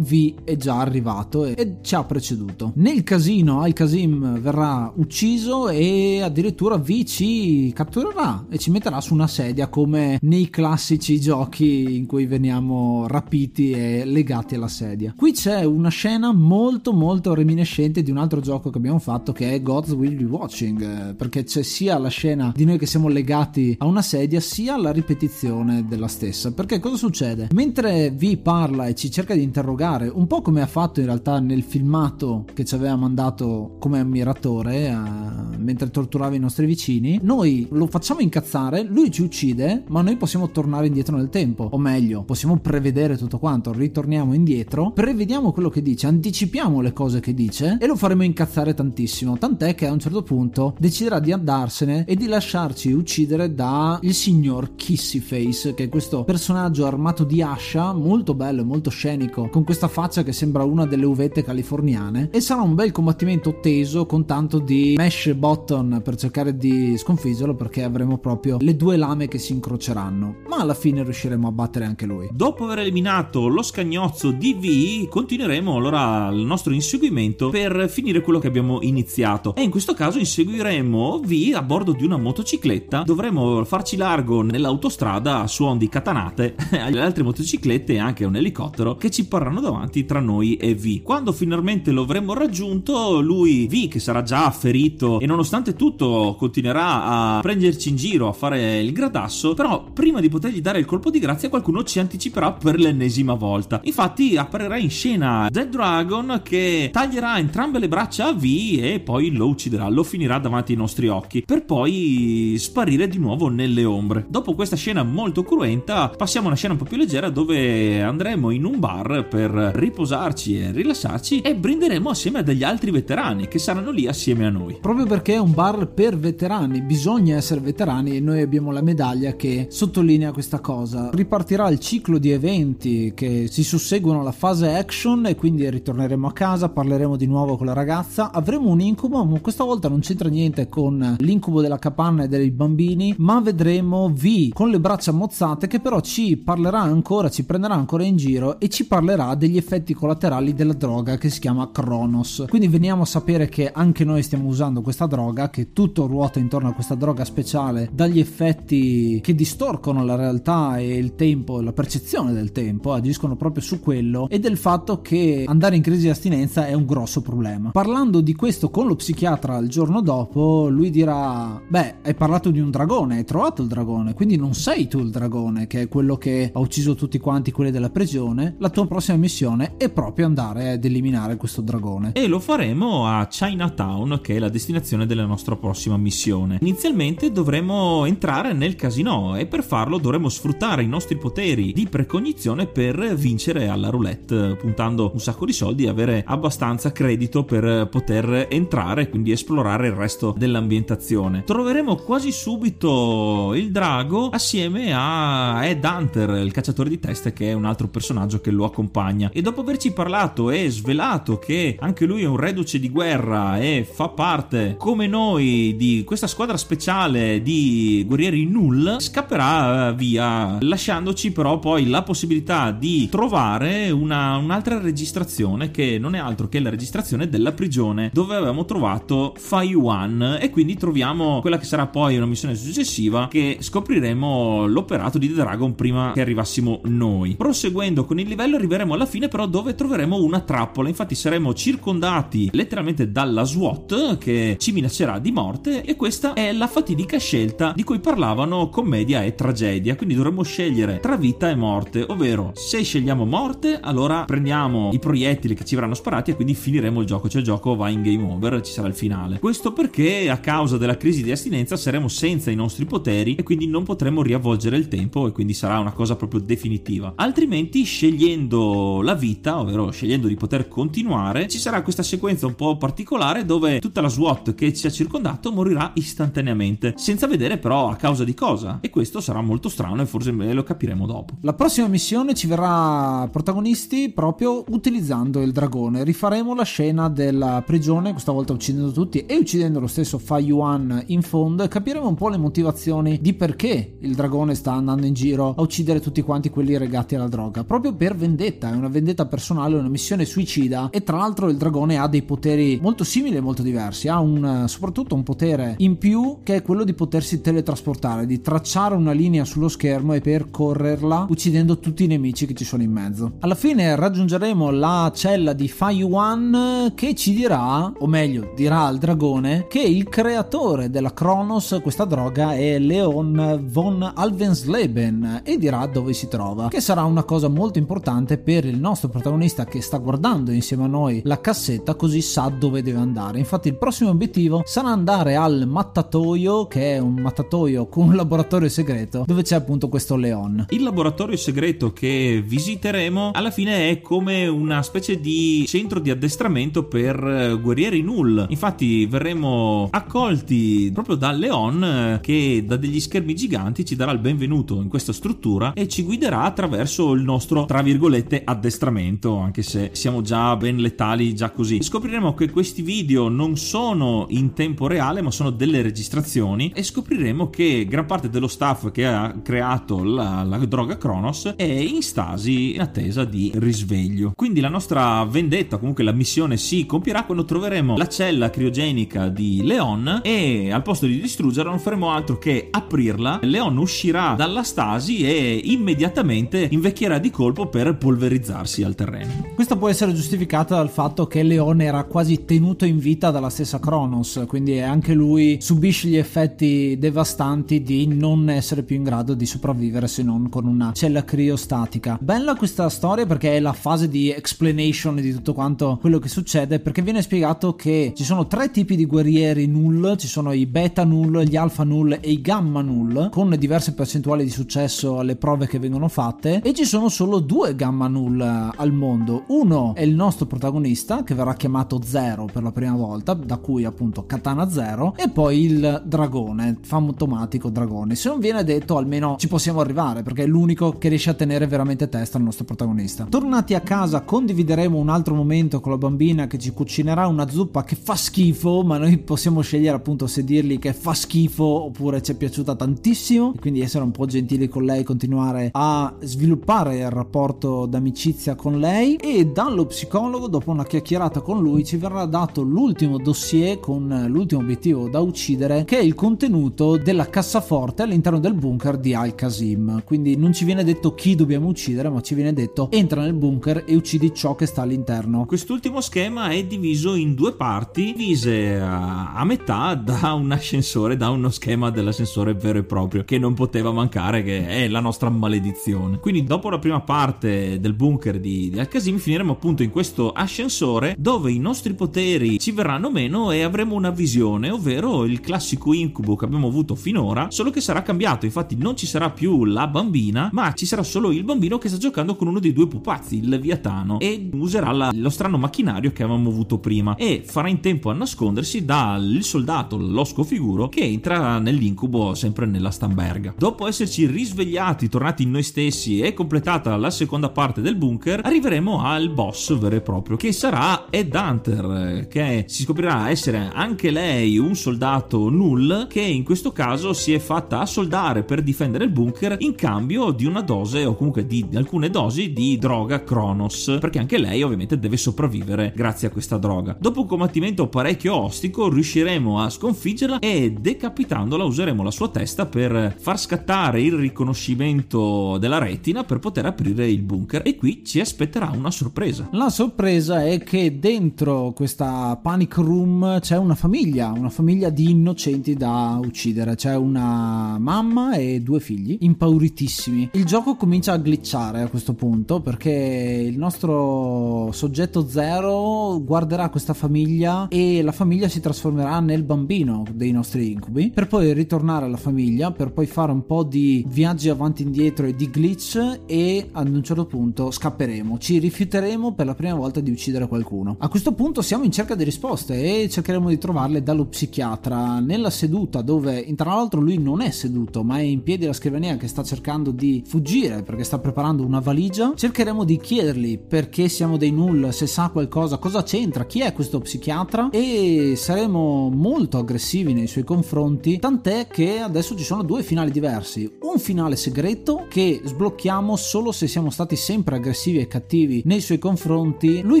[0.44, 2.72] È già arrivato e, ci ha preceduto.
[2.76, 9.26] Nel casino Al-Qasim verrà ucciso e addirittura V ci catturerà e ci metterà su una
[9.26, 15.14] sedia come nei classici giochi in cui veniamo rapiti e legati alla sedia.
[15.16, 19.52] Qui c'è una scena molto molto reminiscente di un altro gioco che abbiamo fatto che
[19.52, 23.76] è Gods Will Be Watching perché c'è sia la scena di noi che siamo legati
[23.78, 27.48] a una sedia sia la ripetizione della stessa perché cosa succede?
[27.52, 31.38] Mentre V parla e ci cerca di interrogare un po' come ha fatto in realtà
[31.40, 37.18] nel filmato che ci aveva mandato come ammiratore uh, mentre torturava i nostri vicini.
[37.22, 41.68] Noi lo facciamo incazzare lui ci uccide ma noi possiamo tornare indietro nel tempo.
[41.70, 47.20] O meglio possiamo prevedere tutto quanto ritorniamo indietro prevediamo quello che dice anticipiamo le cose
[47.20, 49.38] che dice e lo faremo incazzare tantissimo.
[49.38, 54.14] Tant'è che a un certo punto deciderà di andarsene e di lasciarci uccidere da il
[54.14, 59.64] signor Kissyface che è questo personaggio armato di ascia molto bello e molto scenico con
[59.64, 64.26] questa faccia che sembra una delle uvette californiane e sarà un bel combattimento teso con
[64.26, 69.38] tanto di mash button per cercare di sconfiggerlo perché avremo proprio le due lame che
[69.38, 70.40] si incroceranno.
[70.50, 72.28] Ma alla fine riusciremo a battere anche lui.
[72.30, 78.38] Dopo aver eliminato lo scagnozzo di V continueremo allora il nostro inseguimento per finire quello
[78.38, 79.54] che abbiamo iniziato.
[79.54, 83.00] E in questo caso inseguiremo V a bordo di una motocicletta.
[83.00, 88.96] Dovremo farci largo nell'autostrada a suon di catanate alle altre motociclette e anche un elicottero
[88.96, 91.02] che ci parranno davanti tra noi e V.
[91.02, 97.04] Quando finalmente lo avremo raggiunto lui V che sarà già ferito e nonostante tutto continuerà
[97.04, 101.10] a prenderci in giro a fare il gradasso però prima di potergli dare il colpo
[101.10, 103.80] di grazia qualcuno ci anticiperà per l'ennesima volta.
[103.84, 109.30] Infatti apparirà in scena Dead Dragon che taglierà entrambe le braccia a V e poi
[109.32, 114.26] lo ucciderà lo finirà davanti ai nostri occhi per poi sparire di nuovo nelle ombre.
[114.28, 118.50] Dopo questa scena molto cruenta passiamo a una scena un po' più leggera dove andremo
[118.50, 123.58] in un bar per riposarci e rilassarci e brinderemo assieme a degli altri veterani che
[123.58, 124.78] saranno lì assieme a noi.
[124.80, 129.36] Proprio perché è un bar per veterani bisogna essere veterani e noi abbiamo la medaglia
[129.36, 131.10] che sottolinea questa cosa.
[131.12, 136.32] Ripartirà il ciclo di eventi che si susseguono alla fase action e quindi ritorneremo a
[136.32, 140.28] casa parleremo di nuovo con la ragazza avremo un incubo ma questa volta non c'entra
[140.28, 145.66] niente con l'incubo della capanna e dei bambini ma vedremo V con le braccia mozzate
[145.66, 149.65] che però ci parlerà ancora ci prenderà ancora in giro e ci parlerà degli effetti
[149.94, 152.44] collaterali della droga che si chiama Kronos.
[152.48, 156.68] Quindi veniamo a sapere che anche noi stiamo usando questa droga che tutto ruota intorno
[156.68, 162.32] a questa droga speciale dagli effetti che distorcono la realtà e il tempo la percezione
[162.32, 166.66] del tempo agiscono proprio su quello e del fatto che andare in crisi di astinenza
[166.66, 167.70] è un grosso problema.
[167.70, 172.60] Parlando di questo con lo psichiatra il giorno dopo lui dirà beh hai parlato di
[172.60, 176.16] un dragone hai trovato il dragone quindi non sei tu il dragone che è quello
[176.16, 178.54] che ha ucciso tutti quanti quelli della prigione.
[178.58, 182.12] La tua prossima missione è proprio andare ad eliminare questo dragone.
[182.12, 186.58] E lo faremo a Chinatown che è la destinazione della nostra prossima missione.
[186.60, 192.66] Inizialmente dovremo entrare nel casino e per farlo dovremo sfruttare i nostri poteri di precognizione
[192.66, 198.46] per vincere alla roulette puntando un sacco di soldi e avere abbastanza credito per poter
[198.50, 201.44] entrare e quindi esplorare il resto dell'ambientazione.
[201.44, 207.52] Troveremo quasi subito il drago assieme a Ed Hunter il cacciatore di teste che è
[207.52, 209.30] un altro personaggio che lo accompagna.
[209.32, 213.88] E dopo averci parlato e svelato che anche lui è un reduce di guerra e
[213.88, 221.60] fa parte come noi di questa squadra speciale di guerrieri null scapperà via lasciandoci però
[221.60, 227.28] poi la possibilità di trovare una, un'altra registrazione che non è altro che la registrazione
[227.28, 232.26] della prigione dove avevamo trovato Fai One e quindi troviamo quella che sarà poi una
[232.26, 237.36] missione successiva che scopriremo l'operato di The Dragon prima che arrivassimo noi.
[237.36, 242.48] Proseguendo con il livello arriveremo alla fine però dove troveremo una trappola, infatti saremo circondati
[242.54, 247.84] letteralmente dalla SWAT che ci minaccerà di morte e questa è la fatidica scelta di
[247.84, 253.26] cui parlavano commedia e tragedia, quindi dovremo scegliere tra vita e morte, ovvero se scegliamo
[253.26, 257.42] morte allora prendiamo i proiettili che ci verranno sparati e quindi finiremo il gioco, cioè
[257.42, 259.38] il gioco va in game over, ci sarà il finale.
[259.38, 263.66] Questo perché a causa della crisi di astinenza saremo senza i nostri poteri e quindi
[263.66, 267.12] non potremo riavvolgere il tempo e quindi sarà una cosa proprio definitiva.
[267.16, 272.76] Altrimenti scegliendo la vita, ovvero scegliendo di poter continuare, ci sarà questa sequenza un po'
[272.76, 277.96] particolare dove tutta la SWAT che ci ha circondato morirà istantaneamente, senza vedere però a
[277.96, 278.78] causa di cosa.
[278.80, 281.34] E questo sarà molto strano e forse lo capiremo dopo.
[281.40, 286.04] La prossima missione ci verrà protagonisti proprio utilizzando il dragone.
[286.04, 291.04] Rifaremo la scena della prigione, questa volta uccidendo tutti e uccidendo lo stesso Fa Yuan
[291.06, 295.14] in fondo e capiremo un po' le motivazioni di perché il dragone sta andando in
[295.14, 297.64] giro a uccidere tutti quanti quelli legati alla droga.
[297.64, 301.98] Proprio per vendetta, è una vendetta personale, una missione suicida e tra l'altro il dragone
[301.98, 304.08] ha dei poteri molto simili e molto diversi.
[304.08, 308.94] Ha un, soprattutto un potere in più che è quello di potersi teletrasportare, di tracciare
[308.94, 313.32] una linea sullo schermo e percorrerla uccidendo tutti i nemici che ci sono in mezzo.
[313.40, 318.98] Alla fine raggiungeremo la cella di Fa Yuan che ci dirà, o meglio dirà al
[318.98, 326.12] dragone, che il creatore della Kronos, questa droga, è Leon von Alvensleben e dirà dove
[326.12, 330.50] si trova, che sarà una cosa molto importante per il nostro protagonista che sta guardando
[330.50, 333.38] insieme a noi la cassetta così sa dove deve andare.
[333.38, 338.68] Infatti il prossimo obiettivo sarà andare al mattatoio, che è un mattatoio con un laboratorio
[338.68, 340.66] segreto, dove c'è appunto questo Leon.
[340.70, 346.84] Il laboratorio segreto che visiteremo alla fine è come una specie di centro di addestramento
[346.84, 348.46] per eh, guerrieri null.
[348.48, 354.18] Infatti verremo accolti proprio da Leon eh, che da degli schermi giganti ci darà il
[354.18, 359.90] benvenuto in questa struttura e ci guiderà attraverso il nostro tra virgolette addestramento, anche se
[359.92, 361.82] siamo già ben letali già così.
[361.82, 367.50] Scopriremo che questi video non sono in tempo reale, ma sono delle registrazioni e scopriremo
[367.50, 372.74] che gran parte dello staff che ha creato la, la droga Kronos è in stasi
[372.74, 374.32] in attesa di risveglio.
[374.34, 379.62] Quindi la nostra vendetta, comunque la missione si compierà quando troveremo la cella criogenica di
[379.62, 383.40] Leon e al posto di distruggerla non faremo altro che aprirla.
[383.42, 389.46] Leon uscirà dalla stasi e immediatamente invecchierà di colpo per polverizzarsi al terreno.
[389.54, 393.78] Questa può essere giustificata dal fatto che Leon era quasi tenuto in vita dalla stessa
[393.78, 399.46] Kronos, quindi anche lui subisce gli effetti devastanti di non essere più in grado di
[399.46, 402.18] sopravvivere se non con una cella criostatica.
[402.20, 406.80] Bella questa storia perché è la fase di explanation di tutto quanto quello che succede
[406.80, 411.04] perché viene spiegato che ci sono tre tipi di guerrieri null, ci sono i beta
[411.04, 415.66] null, gli alfa null e i gamma null con diverse percentuali di successo alle prove
[415.66, 419.44] che vengono fatte e ci sono solo due gamma null al mondo.
[419.48, 423.84] Uno è il nostro protagonista che verrà chiamato Zero per la prima volta, da cui
[423.84, 428.14] appunto Katana Zero e poi il dragone, fantomatico dragone.
[428.14, 431.66] Se non viene detto almeno ci possiamo arrivare perché è l'unico che riesce a tenere
[431.66, 433.26] veramente testa al nostro protagonista.
[433.28, 437.84] Tornati a casa condivideremo un altro momento con la bambina che ci cucinerà una zuppa
[437.84, 442.32] che fa schifo, ma noi possiamo scegliere appunto se dirgli che fa schifo oppure ci
[442.32, 447.86] è piaciuta tantissimo quindi essere un po' gentili con lei, continuare a sviluppare il rapporto
[447.86, 453.18] d'amicizia con lei e dallo psicologo dopo una chiacchierata con lui ci verrà dato l'ultimo
[453.18, 458.96] dossier con l'ultimo obiettivo da uccidere che è il contenuto della cassaforte all'interno del bunker
[458.96, 460.02] di Al-Qasim.
[460.04, 463.84] Quindi non ci viene detto chi dobbiamo uccidere, ma ci viene detto entra nel bunker
[463.86, 465.44] e uccidi ciò che sta all'interno.
[465.44, 471.50] Quest'ultimo schema è diviso in due parti, divise a, metà da un ascensore, da uno
[471.50, 476.18] schema dell'ascensore vero e proprio, che non poteva mancare, che è la nostra maledizione.
[476.18, 481.16] Quindi dopo la prima parte del bunker di, di Al-Qasim finiremo appunto in questo ascensore
[481.18, 486.36] dove i nostri poteri ci verranno meno e avremo una visione, ovvero il classico incubo
[486.36, 490.48] che abbiamo avuto finora, solo che sarà cambiato, infatti non ci sarà più la bambina,
[490.52, 493.48] ma ci sarà solo il bambino che sta giocando con uno dei due pupazzi, il
[493.48, 498.10] Leviatano, e userà la, lo strano macchinario che avevamo avuto prima e farà in tempo
[498.10, 503.54] a nascondersi dal soldato, l'osco figuro, che entra nell'incubo sempre nella Stamberga.
[503.56, 509.02] Dopo esserci risvegliati, tornati in noi stessi e completata la seconda parte del bunker, arriveremo
[509.02, 514.58] al boss vero e proprio, che sarà Ed Hunter, che si scoprirà essere anche lei
[514.58, 519.56] un soldato null, che in questo caso si è fatta assoldare per difendere il bunker
[519.60, 524.38] in cambio di una dose o comunque di alcune dosi di droga Kronos, perché anche
[524.38, 526.96] lei ovviamente deve sopravvivere grazie a questa droga.
[526.98, 533.16] Dopo un combattimento parecchio ostico riusciremo a sconfiggerla e decapitandola useremo la sua testa per
[533.18, 538.70] far scattare il riconoscimento della retina per poter aprire il bunker e qui ci aspetterà
[538.74, 539.48] una sorpresa.
[539.52, 545.74] La sorpresa è che dentro questa panic room c'è una famiglia, una famiglia di innocenti
[545.74, 546.74] da uccidere.
[546.74, 550.30] C'è una mamma e due figli impauritissimi.
[550.32, 556.94] Il gioco comincia a glitchare a questo punto perché il nostro soggetto zero guarderà questa
[556.94, 562.16] famiglia e la famiglia si trasformerà nel bambino dei nostri incubi per poi ritornare alla
[562.16, 566.68] famiglia per poi fare un po' di viaggi avanti e indietro e di glitch e
[566.72, 567.70] ad un certo punto
[568.06, 570.96] scapperemo ci rifiuteremo per la prima volta di uccidere qualcuno.
[571.00, 575.18] A questo punto siamo in cerca di risposte e cercheremo di trovarle dallo psichiatra.
[575.18, 579.16] Nella seduta dove tra l'altro lui non è seduto ma è in piedi alla scrivania
[579.16, 584.36] che sta cercando di fuggire perché sta preparando una valigia cercheremo di chiedergli perché siamo
[584.36, 590.12] dei null se sa qualcosa cosa c'entra chi è questo psichiatra e saremo molto aggressivi
[590.12, 593.70] nei suoi confronti tant'è che adesso ci sono due finali diversi.
[593.82, 598.98] Un finale segreto che sblocchiamo solo se siamo stati sempre aggressivi e cattivi nei suoi
[598.98, 600.00] confronti lui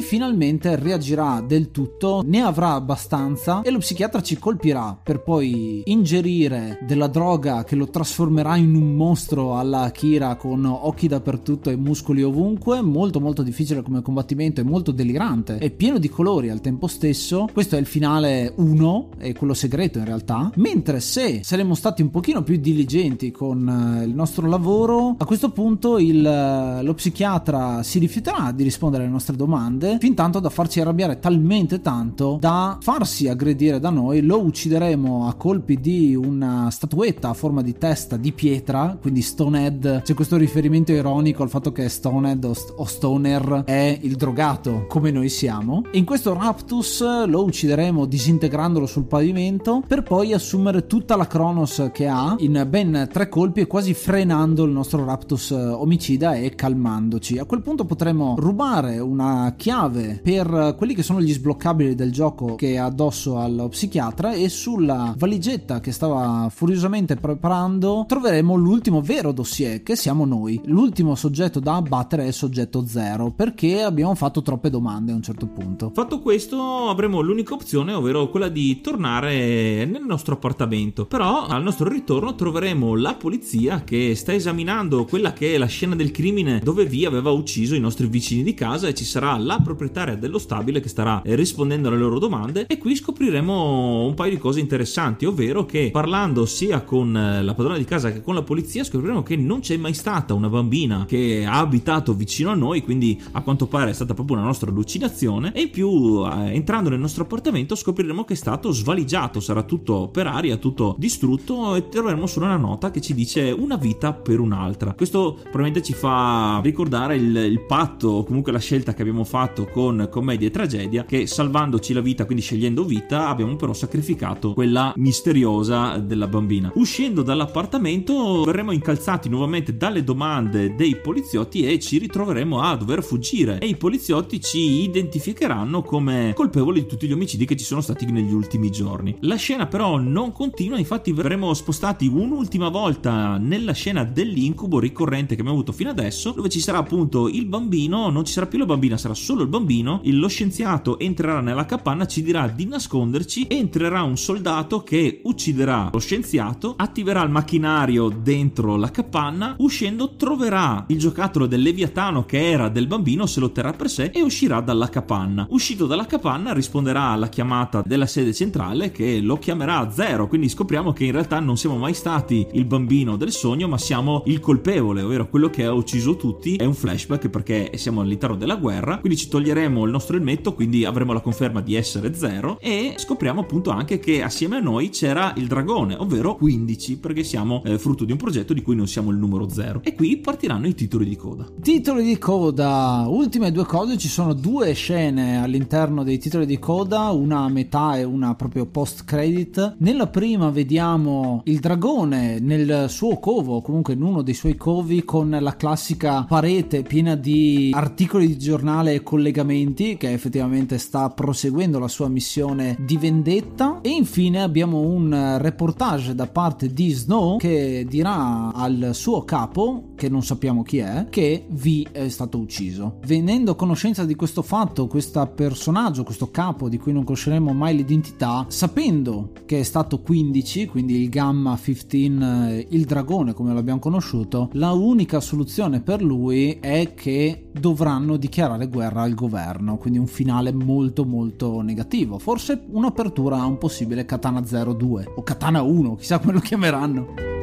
[0.02, 6.78] finalmente reagirà del tutto ne avrà abbastanza e lo psichiatra ci colpirà per poi ingerire
[6.86, 12.22] della droga che lo trasformerà in un mostro alla Akira con occhi dappertutto e muscoli
[12.22, 15.58] ovunque molto molto difficile come combattimento e molto delirante.
[15.58, 17.48] E pieno di colori al tempo stesso.
[17.52, 20.50] Questo è il finale 1 e quello segreto in realtà.
[20.56, 25.50] Mentre se saremmo stati un pochino più diligenti con eh, il nostro lavoro a questo
[25.50, 30.50] punto il, eh, lo psichiatra si rifiuterà di rispondere alle nostre domande fin tanto da
[30.50, 36.68] farci arrabbiare talmente tanto da farsi aggredire da noi lo uccideremo a colpi di una
[36.70, 40.02] statuetta a forma di testa di pietra quindi Stonehead.
[40.02, 42.44] C'è questo riferimento ironico al fatto che Stonehead
[42.76, 45.82] o, Stoner è il drogato come noi siamo.
[45.92, 52.08] In questo Raptus lo uccideremo disintegrandolo sul pavimento per poi assumere tutta la Kronos che
[52.08, 57.38] ha in ben tre colpi e quasi frenando il nostro Raptus omicida e calmandoci.
[57.38, 62.54] A quel punto potremo rubare una chiave per quelli che sono gli sbloccabili del gioco
[62.56, 69.32] che è addosso allo psichiatra e sulla valigetta che stava furiosamente preparando troveremo l'ultimo vero
[69.32, 74.42] dossier che siamo noi l'ultimo soggetto da abbattere è il soggetto zero perché abbiamo fatto
[74.42, 75.90] troppe domande a un certo punto.
[75.92, 81.06] Fatto questo avremo l'unica opzione ovvero quella di tornare nel nostro appartamento.
[81.06, 85.94] Però al nostro ritorno troveremo la polizia che sta esaminando quella che è la scena
[85.94, 89.60] del crimine dove Vi aveva ucciso i nostri vicini di casa e ci sarà la
[89.62, 94.38] proprietaria dello stabile che starà rispondendo alle loro domande e qui scopriremo un paio di
[94.38, 98.84] cose interessanti ovvero che parlando sia con la padrona di casa che con la polizia
[98.84, 103.20] scopriremo che non c'è mai stata una bambina che ha abitato vicino a noi quindi
[103.32, 107.00] a quanto pare è stata proprio una nostra allucinazione e in più eh, entrando nel
[107.00, 112.26] nostro appartamento scopriremo che è stato svaligiato sarà tutto per aria tutto distrutto e troveremo
[112.26, 114.92] solo una nota che ci dice una vita per un'altra.
[114.94, 119.66] Questo probabilmente ci fa ricordare il, il patto o comunque la scelta che abbiamo fatto
[119.66, 124.92] con commedia e tragedia che salvandoci la vita quindi scegliendo vita abbiamo però sacrificato quella
[124.96, 132.60] misteriosa della bambina uscendo dall'appartamento verremo incalzati nuovamente dalle domande dei poliziotti e ci ritroveremo
[132.60, 137.56] a dover fuggire e i poliziotti ci identificheranno come colpevoli di tutti gli omicidi che
[137.56, 139.16] ci sono stati negli ultimi giorni.
[139.20, 145.40] La scena però non continua, infatti verremo spostati un'ultima volta nella scena dell'incubo ricorrente che
[145.40, 148.66] abbiamo avuto fino adesso, dove ci sarà appunto il bambino, non ci sarà più la
[148.66, 154.02] bambina, sarà solo il bambino, lo scienziato entrerà nella capanna, ci dirà di nasconderci, entrerà
[154.02, 160.98] un soldato che ucciderà lo scienziato, attiverà il macchinario dentro la capanna, uscendo troverà il
[160.98, 164.88] giocattolo del Leviatano che era del bambino, se lo terrà per sé e uscirà dalla
[164.88, 165.46] capanna.
[165.50, 170.92] Uscito dalla capanna risponderà alla chiamata della sede centrale che lo chiamerà zero, quindi scopriamo
[170.92, 175.02] che in realtà non siamo mai stati il bambino del sogno, ma siamo il colpevole,
[175.02, 176.56] ovvero quello che ha ucciso tutti.
[176.56, 180.84] È un flashback perché siamo all'interno della guerra, quindi ci toglieremo il nostro elmetto, quindi
[180.84, 185.32] avremo la conferma di essere zero e scopriamo appunto anche che assieme a noi c'era
[185.36, 189.10] il dragone, ovvero 15, perché siamo eh, frutto di un progetto di cui non siamo
[189.10, 189.80] il numero zero.
[189.82, 191.46] E qui partiranno i titoli di coda.
[191.60, 197.10] Titoli di coda, ultime due cose, ci sono due scene all'interno dei titoli di coda,
[197.10, 199.76] una a metà e una proprio post credit.
[199.78, 205.36] Nella prima vediamo il dragone nel suo covo, comunque in uno dei suoi covi con
[205.40, 211.88] la classica parete piena di articoli di giornale e collegamenti che effettivamente sta proseguendo la
[211.88, 213.80] sua missione di vendetta.
[213.80, 220.08] E infine abbiamo un reportage da parte di Snow che dirà al suo capo che
[220.08, 222.98] non sappiamo chi è che V è stato ucciso.
[223.06, 227.74] Venendo a conoscenza di questo fatto questo personaggio questo capo di cui non conosceremo mai
[227.74, 233.78] l'identità sapendo che è stato 15 quindi il gamma 15 il dragone come come l'abbiamo
[233.78, 237.05] conosciuto, la unica soluzione per lui è che
[237.52, 242.18] dovranno dichiarare guerra al governo, quindi un finale molto molto negativo.
[242.18, 247.35] Forse un'apertura a un possibile Katana 02 o Katana 1, chissà come lo chiameranno.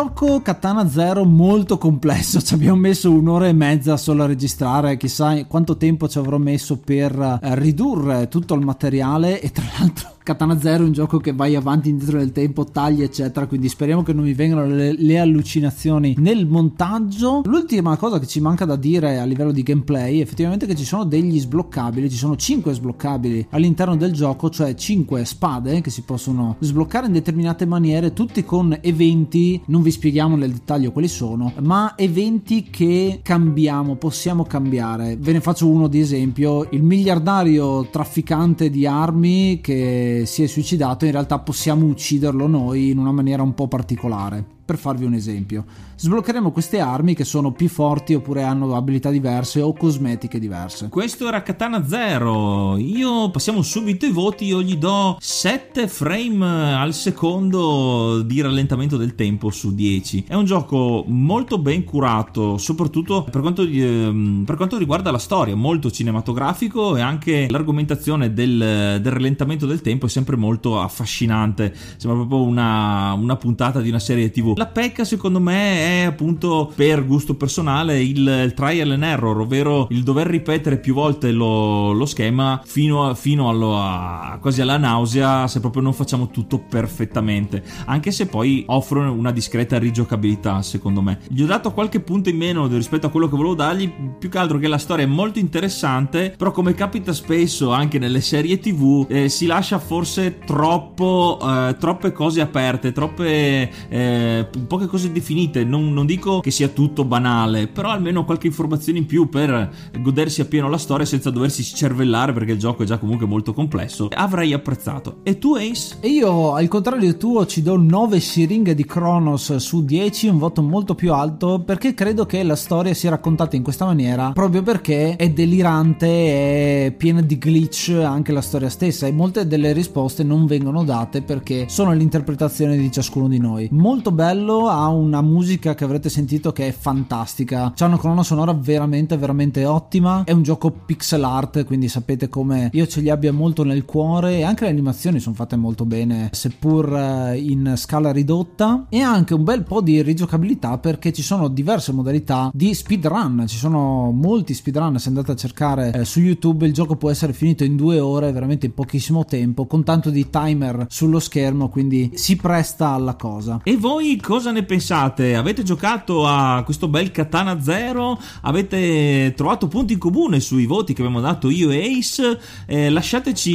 [0.00, 5.44] Gioco Katana Zero molto complesso, ci abbiamo messo un'ora e mezza solo a registrare, chissà
[5.44, 10.60] quanto tempo ci avrò messo per eh, ridurre tutto il materiale e tra l'altro Katana
[10.60, 14.12] Zero è un gioco che vai avanti indietro nel tempo, tagli eccetera, quindi speriamo che
[14.12, 17.40] non mi vengano le, le, allucinazioni nel montaggio.
[17.44, 21.04] L'ultima cosa che ci manca da dire a livello di gameplay effettivamente che ci sono
[21.04, 26.56] degli sbloccabili, ci sono 5 sbloccabili all'interno del gioco, cioè 5 spade che si possono
[26.58, 31.94] sbloccare in determinate maniere, tutti con eventi, non vi spieghiamo nel dettaglio quali sono, ma
[31.96, 35.16] eventi che cambiamo, possiamo cambiare.
[35.18, 41.04] Ve ne faccio uno di esempio, il miliardario trafficante di armi che si è suicidato,
[41.04, 44.44] in realtà possiamo ucciderlo noi in una maniera un po' particolare.
[44.64, 45.64] Per farvi un esempio,
[46.02, 50.88] sbloccheremo queste armi che sono più forti oppure hanno abilità diverse o cosmetiche diverse.
[50.88, 52.78] Questo era Katana Zero.
[52.78, 54.46] Io passiamo subito ai voti.
[54.46, 60.24] Io gli do 7 frame al secondo di rallentamento del tempo su 10.
[60.26, 65.54] È un gioco molto ben curato, soprattutto per quanto, eh, per quanto riguarda la storia,
[65.54, 68.56] molto cinematografico e anche l'argomentazione del,
[69.02, 71.74] del, rallentamento del tempo è sempre molto affascinante.
[71.98, 74.56] Sembra proprio una, una puntata di una serie TV.
[74.56, 79.86] La pecca, secondo me, è appunto per gusto personale il, il trial and error, ovvero
[79.90, 84.76] il dover ripetere più volte lo, lo schema fino, a, fino allo, a, quasi alla
[84.76, 87.62] nausea se proprio non facciamo tutto perfettamente.
[87.86, 91.18] Anche se poi offrono una discreta rigiocabilità, secondo me.
[91.28, 94.38] Gli ho dato qualche punto in meno rispetto a quello che volevo dargli, più che
[94.38, 99.06] altro che la storia è molto interessante, però come capita spesso anche nelle serie TV,
[99.08, 105.64] eh, si lascia forse troppo, eh, troppe cose aperte, troppe eh, poche cose definite.
[105.64, 109.70] Non, non, dico che sia tutto banale, però almeno qualche informazione in più per
[110.00, 114.08] godersi appieno la storia senza doversi cervellare perché il gioco è già comunque molto complesso.
[114.12, 115.18] Avrei apprezzato.
[115.22, 115.96] E tu, Ace?
[116.00, 120.62] E io, al contrario tuo, ci do 9 siringhe di Kronos su 10, un voto
[120.62, 125.16] molto più alto perché credo che la storia sia raccontata in questa maniera proprio perché
[125.16, 130.46] è delirante, è piena di glitch anche la storia stessa e molte delle risposte non
[130.46, 133.68] vengono date perché sono l'interpretazione di ciascuno di noi.
[133.70, 137.72] Molto bello, ha una musica che avrete sentito che è fantastica.
[137.74, 140.24] C'è una colonna sonora veramente, veramente ottima.
[140.24, 144.38] È un gioco pixel art, quindi sapete come io ce li abbia molto nel cuore.
[144.38, 148.86] E anche le animazioni sono fatte molto bene, seppur eh, in scala ridotta.
[148.88, 153.44] E anche un bel po' di rigiocabilità perché ci sono diverse modalità di speedrun.
[153.46, 154.98] Ci sono molti speedrun.
[154.98, 158.32] Se andate a cercare eh, su YouTube, il gioco può essere finito in due ore,
[158.32, 161.68] veramente in pochissimo tempo, con tanto di timer sullo schermo.
[161.68, 163.60] Quindi si presta alla cosa.
[163.64, 165.36] E voi cosa ne pensate?
[165.36, 168.18] Avete giocato a questo bel Katana Zero?
[168.42, 172.40] Avete trovato punti in comune sui voti che abbiamo dato io e Ace?
[172.66, 173.50] Eh, lasciateci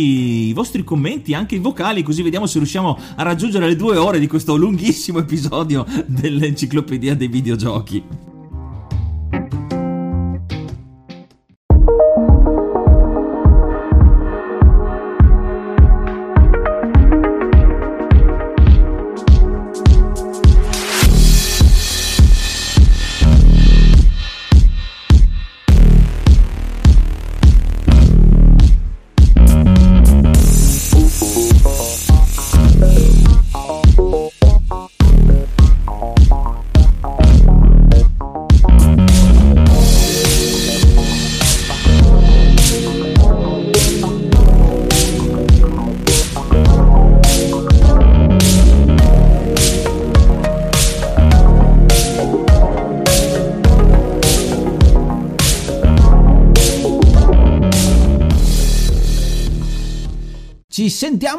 [0.48, 4.20] i vostri commenti, anche i vocali, così vediamo se riusciamo a raggiungere le due ore
[4.20, 8.35] di questo lunghissimo episodio dell'enciclopedia dei videogiochi.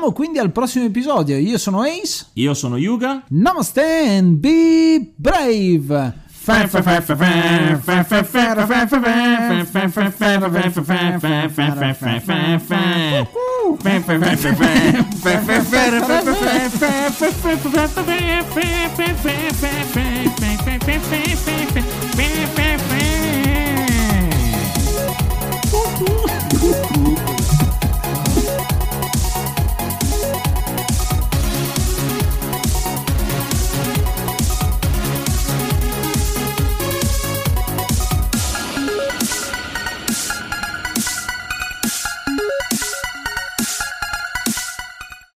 [0.07, 1.37] vediamo quindi al prossimo episodio.
[1.37, 2.27] Io sono Ace.
[2.35, 3.25] Io sono Yuga.
[3.29, 6.25] Namaste and be brave.